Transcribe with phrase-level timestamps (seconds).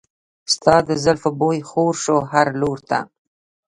[0.03, 0.03] د
[0.53, 2.99] ستا د زلفو بوی خور شو هر لور ته.